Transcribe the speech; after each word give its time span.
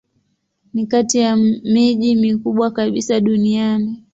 Ni 0.73 0.85
kati 0.85 1.17
ya 1.17 1.35
miji 1.63 2.15
mikubwa 2.15 2.71
kabisa 2.71 3.19
duniani. 3.19 4.03